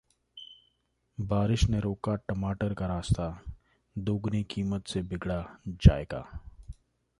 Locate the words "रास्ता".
2.87-3.43